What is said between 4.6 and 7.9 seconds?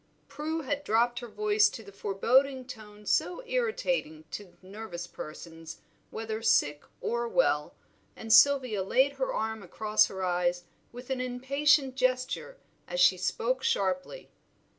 nervous persons whether sick or well,